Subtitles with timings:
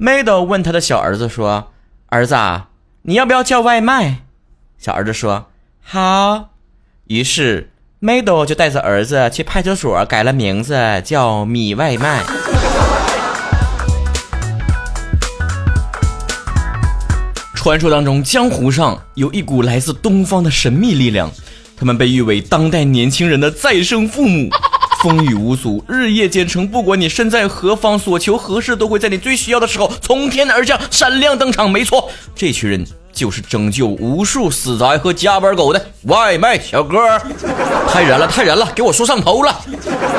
[0.00, 1.72] 麦豆问他的小儿子说
[2.06, 2.36] ：“儿子，
[3.02, 4.18] 你要不要叫外卖？”
[4.78, 5.46] 小儿子说
[5.82, 6.50] ：“好。”
[7.08, 12.22] 于是麦豆就带着儿子去派出所改了名字，叫米外卖。
[17.56, 21.28] 传说当中，江湖上有一股来自东方的神秘力量，
[21.76, 24.48] 他们被誉为当代年轻人的再生父母，
[25.00, 31.70] 风雨无阻，日夜兼程，不管你身在何方，所求何事，都会在你最需要的时候从天而降，闪亮登场。
[31.70, 32.84] 没错，这群人。
[33.10, 37.18] 就是拯救无数死宅和加班狗的外卖小哥，
[37.88, 39.60] 太燃了，太燃了，给我说上头了！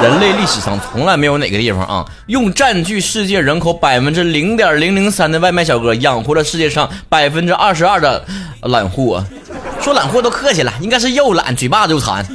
[0.01, 8.25] 人类历史上从来没有哪个地方啊，用占据世界人口百分之零点零零三的外卖小哥养活了世界上百分之二十二的
[8.63, 9.23] 懒货。
[9.79, 12.25] 说懒货都客气了，应该是又懒嘴巴子又馋。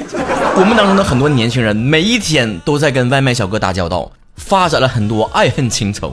[0.56, 6.12] 我们当中的很多年轻人，每一天都在跟外卖小哥打交道，发展了很多爱恨情仇。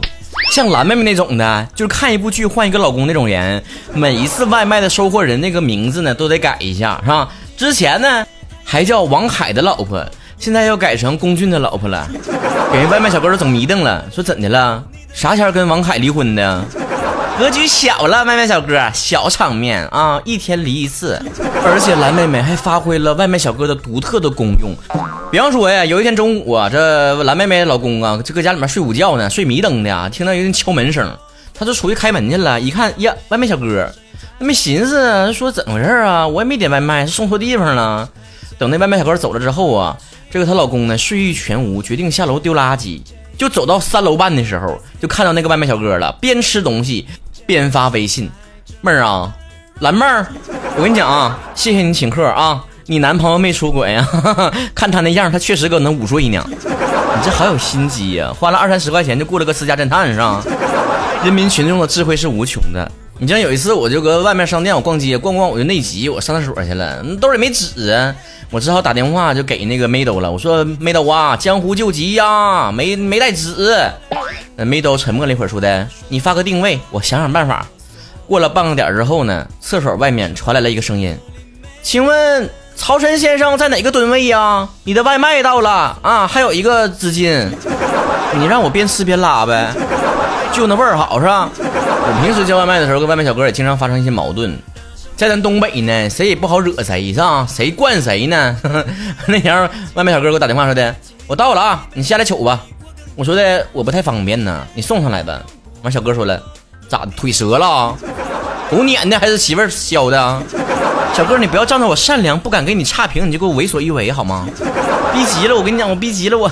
[0.52, 3.64] 像蓝妹妹那种的，就是看一部剧换一个老公那种人，
[3.94, 7.30] 每一次外卖的收货人那个名字呢都得改一下，是吧？
[7.56, 8.26] 之前呢
[8.64, 10.04] 还叫王海的老婆，
[10.38, 12.10] 现在要改成龚俊的老婆了，
[12.72, 14.84] 给人外卖小哥都整迷瞪了，说怎的了？
[15.14, 16.66] 啥前跟王海离婚的？
[17.42, 21.20] 格局小了，外卖小哥小场面啊，一天离一次，
[21.66, 24.76] 而且蓝妹妹还发挥了外卖小哥的独特的功用。
[25.32, 31.18] 比方说呀，有一天中午啊，这蓝妹妹老公啊就搁家里面睡午觉呢，睡迷瞪的，听到有人敲门声，
[31.52, 32.62] 他就出去开门去了。
[32.62, 33.92] 一看呀，外卖小哥，
[34.38, 36.28] 没寻思说怎么回事啊？
[36.28, 38.08] 我也没点外卖，是送错地方了。
[38.60, 39.98] 等那外卖小哥走了之后啊，
[40.30, 43.02] 这个她老公呢睡意全无，决定下楼丢垃圾。
[43.36, 47.08] 就走到三楼半的时候，就看到那个外卖小哥了，边吃东西。
[47.46, 48.30] 边发微信，
[48.82, 49.34] 妹儿啊，
[49.80, 50.26] 蓝妹儿，
[50.78, 54.08] 我跟你讲啊，谢谢你请客啊，你男朋友没出轨啊？
[54.76, 56.44] 看他那样，他确实搁那午睡呢。
[56.50, 60.44] 你这好有心机呀，花了二三十块钱就雇了个私家侦探是吧？
[61.24, 62.90] 人民群众的智慧是无穷的。
[63.20, 68.16] 你像有一次，我就搁外面商店我逛街逛逛，我就内急，我上厕所去了，兜里没纸啊，
[68.50, 70.32] 我只好打电话就给那个梅兜了。
[70.32, 73.76] 我说梅兜啊，江湖救急呀，没没带纸。
[74.58, 77.66] 呃，没都沉默了一会儿，说的：“你发个定位，我想想办法。”
[78.28, 81.18] 过了半个点之后呢，厕所外面传来了一个声音
[81.84, 84.68] ：“请问曹晨先生在哪个吨位呀？
[84.84, 87.50] 你的外卖到了啊，还有一个资金，
[88.38, 89.74] 你让我边吃边拉呗，
[90.54, 91.50] 就那味儿好是吧？
[91.58, 94.58] 我平时叫外卖的时候，跟外卖小哥也经常发生一些矛盾。
[95.18, 97.46] 在咱东北呢，谁也不好惹谁是吧？
[97.48, 98.58] 谁惯谁呢？
[99.28, 100.96] 那天外卖小哥给我打电话说的
[101.28, 102.64] ：“我到了啊，你下来取吧。”
[103.22, 105.40] 我说的我不太方便呢，你送上来吧。
[105.84, 106.42] 完，小哥说了，
[106.88, 107.96] 咋腿折了？
[108.72, 110.42] 狗撵的还是媳妇儿削的？
[111.14, 114.48] 小哥，你不要仗着我善良不敢给你差评，你就给我为所欲为好吗？
[115.14, 116.52] 逼急了，我跟你讲，我逼急了，我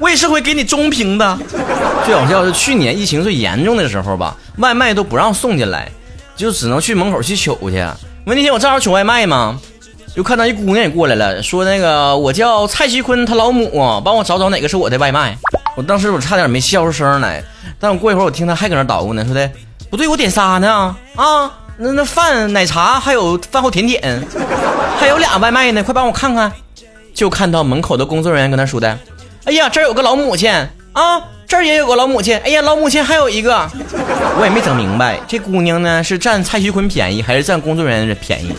[0.00, 1.38] 我也是会给你中评的。
[2.04, 5.88] 最好笑是去年疫情最严重的时候吧，外卖都不让送进来，
[6.34, 7.86] 就只能去门口去取去。
[8.24, 9.56] 那天我正好取外卖嘛。
[10.12, 15.38] 就看到一姑娘也过来了，说那个我叫蔡徐坤，他老母帮我找找哪个是我的外卖。
[15.80, 17.42] 我当时我差点没笑出声来，
[17.78, 19.50] 但我过一会儿我听他还搁那捣鼓呢，说的
[19.88, 20.94] 不对，我点仨呢？
[21.16, 24.22] 啊，那那饭、奶茶还有饭后甜点，
[24.98, 26.52] 还有俩外卖呢，快帮我看看。
[27.14, 28.98] 就看到门口的工作人员跟他说的，
[29.46, 30.52] 哎呀，这有个老母亲
[30.92, 31.18] 啊。
[31.50, 33.68] 这儿也有个老母亲，哎呀，老母亲还有一个，
[34.38, 38.54] 我也没整明白，这姑娘呢是占蔡徐坤便宜，还是占工作人员的便宜？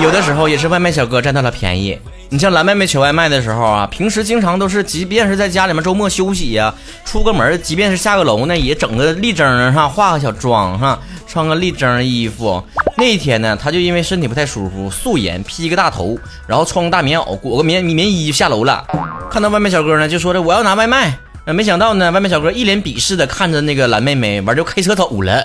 [0.00, 1.98] 有的时候也是外卖小哥占到了便宜。
[2.30, 6.72] 你像蓝妹妹取外卖的时候啊，平时经常都是，即便是在家里面周末休息呀，
[7.04, 12.64] 出个门，即便是下个楼呢，也整个立正上，化个小妆哈，穿个立正衣服。
[12.96, 18.82] 那一天呢，她就因为身体不太舒服，素颜披个大头，然后穿个大棉袄，裹个棉棉衣下楼了。
[19.30, 21.14] 看到外卖小哥呢，就说的我要拿外卖。
[21.44, 25.44] 那没想到呢，外卖小哥一脸鄙视的看着那个蓝妹妹，完就开车走了。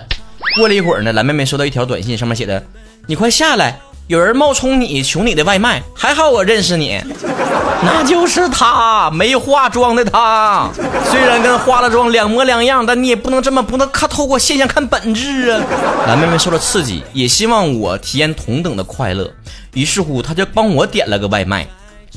[0.55, 2.63] 过了一会儿呢，蓝妹妹收到一条短信，上面写的
[3.07, 7.01] ：“你快下来，有人冒充你求你的外卖，还好我认识你，
[7.83, 10.69] 那就是他，没化妆的他。
[11.09, 15.63] 虽然跟化了妆两模两样，但你也不能这么不能看透过现象看本质啊。”
[16.05, 19.27] 蓝妹妹受了刺激，也希望我体验同等的快乐，
[19.73, 21.67] 于是乎，她就帮我点了个外卖，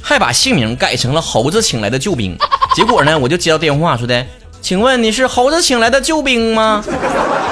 [0.02, 2.36] 还把姓名改成了猴子请来的救兵。
[2.80, 4.24] 结果呢，我就接到电话说的，
[4.62, 6.82] 请问你是猴子请来的救兵吗？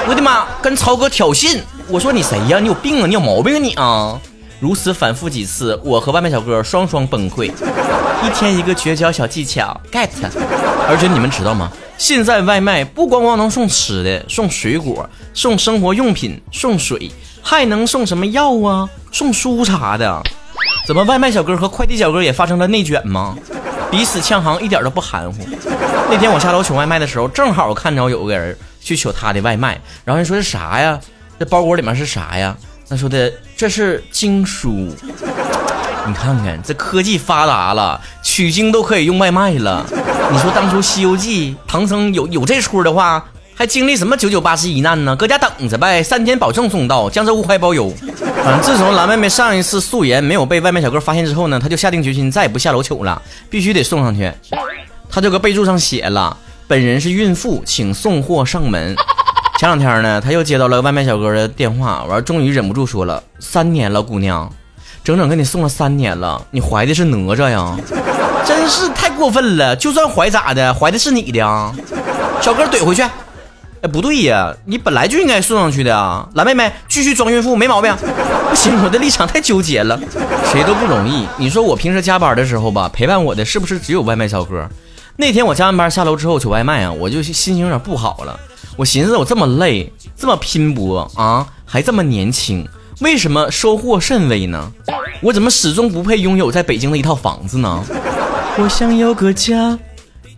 [0.08, 1.58] 我的妈，跟曹哥挑衅！
[1.86, 2.58] 我说你谁呀？
[2.58, 3.06] 你有病啊？
[3.06, 4.18] 你有毛病啊你啊！
[4.58, 7.52] 如此反复几次，我和外卖小哥双双崩溃。
[8.24, 10.08] 一天一个绝交小技巧，get！
[10.88, 11.70] 而且你们知道吗？
[11.98, 18.88] 现在外卖不光光能送吃的，送水果，送生活用品，送水，还能送什么药啊？
[19.12, 20.22] 送书啥的？
[20.86, 23.36] 怎么外卖小哥和快递小哥也发生了内卷吗？
[23.90, 25.38] 彼此呛行，一点都不含糊。
[26.10, 29.80] 那天我下楼取外卖的时候，正好看着有个人去取他的外卖。
[30.04, 30.98] 然后人说是啥呀？
[31.38, 32.56] 这包裹里面是啥呀？
[32.88, 34.88] 他说的这是经书。
[36.06, 39.84] 你看看这科技发达了，取经都可以用外卖了。
[40.30, 43.22] 你说当初《西游记》唐僧有有这出的话，
[43.58, 45.16] 还经历什么九九八十一难呢？
[45.16, 47.92] 搁家等着呗，三天保证送到，江浙沪快包邮。
[48.44, 53.20] 反正自从蓝妹妹上一次素颜没有被外卖小哥发现之后呢，她就下定决心再也不下楼取了，
[53.50, 54.32] 必须得送上去。
[55.10, 56.36] 她这个备注上写了
[56.68, 58.94] ：“本人是孕妇，请送货上门。”
[59.58, 64.48] 前两天呢，她又接到了外卖小哥的电话，完终于忍不住说了：“三年了，姑娘。”
[65.02, 67.76] 整整给你送了三年了，你怀的是哪吒呀？
[68.46, 69.74] 真是太过分了！
[69.74, 71.74] 就算怀咋的，怀的是你的啊！
[72.40, 73.02] 小哥怼回去。
[73.80, 76.28] 哎，不对呀，你本来就应该送上去的啊！
[76.34, 77.94] 蓝妹妹继续装孕妇，没毛病。
[78.50, 79.98] 不 行，我的立场太纠结了，
[80.50, 81.26] 谁都不容易。
[81.36, 84.68] 你说我平时加班的时候吧，陪伴我的是不是只有外卖小哥？
[85.16, 88.38] 那天我加完班下楼之后取外卖啊，我就心情有点不好了。
[88.76, 92.66] 我寻思我这么累，这么拼搏啊，还这么年轻。
[93.00, 94.72] 为什么收获甚微呢？
[95.20, 97.84] 我怎么始终不配拥有在北京的一套房子呢？
[98.60, 99.78] 我想有个家，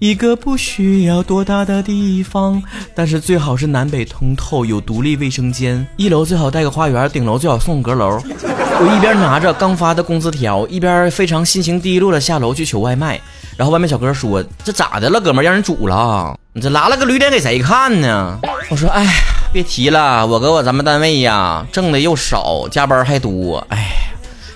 [0.01, 2.63] 一个不需要多大的地方，
[2.95, 8.19] 但是最好是南北通透，有独立卫生间，一楼最好带个花园，顶楼最好送阁楼。
[8.25, 13.21] 我一边拿着刚发的工资条，一边非常心情低落的下楼去取外卖。
[13.59, 16.35] 然后外卖小哥说：“这咋的了，哥们，让人煮了？
[16.55, 18.39] 你这拉了个驴脸给谁看呢？”
[18.71, 19.07] 我说：“哎。”
[19.53, 24.00] 别提了，我搁我咱们单位呀，挣的又少，加班还多，哎。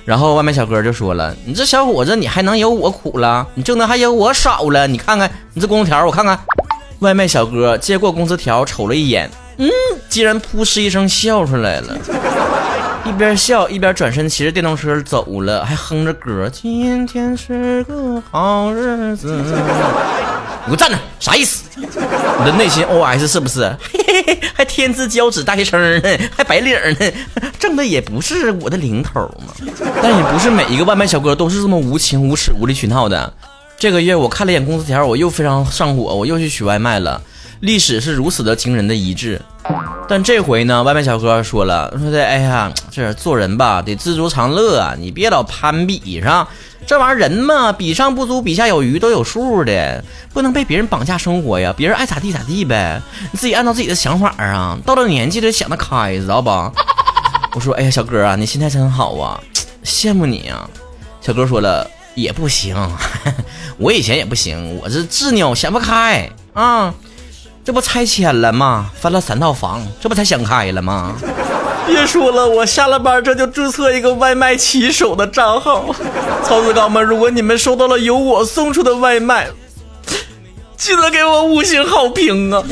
[0.05, 3.47] 然后外卖小哥就说了：“你这小伙子，你还能有我苦了？
[3.55, 4.87] 你挣的还有我少了？
[4.87, 6.39] 你看看你这工资条，我看看。”
[7.01, 9.69] 外卖小哥接过工资条，瞅了一眼，嗯，
[10.09, 11.97] 竟然噗嗤一声笑出来了，
[13.05, 19.43] 一边笑一边转身骑着电动车走了，还哼着歌：“今天是个好日子。”
[20.67, 21.65] 你给我站那，啥意思？
[21.77, 23.65] 你的内心 OS 是不是？
[23.93, 27.13] 嘿嘿嘿，还天之骄子大学生呢，还白领呢，
[27.59, 29.55] 挣的也不是我的零头嘛。
[30.03, 33.33] 但也不是每一个外卖小哥都是这么无情、无耻、无理取闹的。
[33.79, 37.21] 这个月我看了一眼工资条，我又非常上火，我又去取外卖了。
[37.61, 39.41] 历史是如此的惊人的一致。
[40.09, 46.47] 但这回呢，外卖小哥说了，说的哎呀，这做人吧得知足常乐啊，你别老攀比上。
[46.87, 51.73] 这玩意儿人嘛，比上不足，比下有余，都有数的，不能被别人绑架生活呀。
[51.77, 53.01] 别人爱咋地咋地呗，
[53.33, 54.79] 你自己按照自己的想法啊。
[54.85, 56.73] 到了年纪得想得开，知道吧？
[57.55, 59.41] 我说，哎呀，小哥啊，你心态真好啊，
[59.85, 60.69] 羡慕你啊。
[61.21, 62.77] 小哥说了，也不行，
[63.79, 66.93] 我以前也不行，我是执拗，想不开啊。
[67.65, 68.91] 这不拆迁了吗？
[69.01, 71.17] 翻了三套房，这不才想开了吗？
[71.87, 75.95] 别说了，我下了班这就注册一个外卖骑手的账号。
[76.43, 79.49] 曹子高们，如果你们收到了由我送出的外卖，
[80.77, 82.63] 记得给我五星好评啊！